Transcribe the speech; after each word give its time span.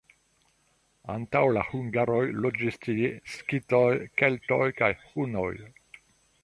Antaŭ 1.15 1.41
la 1.57 1.65
hungaroj 1.73 2.23
loĝis 2.47 2.81
tie 2.87 3.13
skitoj, 3.35 3.85
keltoj 4.23 4.63
kaj 4.83 4.93
hunoj. 5.07 5.51